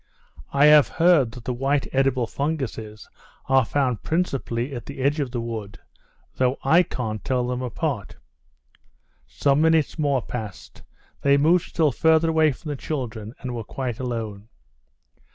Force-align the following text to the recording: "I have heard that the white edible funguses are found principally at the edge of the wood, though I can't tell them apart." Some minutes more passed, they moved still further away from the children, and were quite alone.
"I 0.51 0.65
have 0.65 0.87
heard 0.87 1.31
that 1.33 1.43
the 1.45 1.53
white 1.53 1.85
edible 1.93 2.25
funguses 2.25 3.07
are 3.47 3.63
found 3.63 4.01
principally 4.01 4.73
at 4.73 4.87
the 4.87 4.97
edge 4.97 5.19
of 5.19 5.29
the 5.29 5.39
wood, 5.39 5.77
though 6.37 6.57
I 6.63 6.81
can't 6.81 7.23
tell 7.23 7.45
them 7.45 7.61
apart." 7.61 8.15
Some 9.27 9.61
minutes 9.61 9.99
more 9.99 10.23
passed, 10.23 10.81
they 11.21 11.37
moved 11.37 11.69
still 11.69 11.91
further 11.91 12.31
away 12.31 12.51
from 12.51 12.69
the 12.69 12.75
children, 12.75 13.35
and 13.41 13.53
were 13.53 13.63
quite 13.63 13.99
alone. 13.99 14.49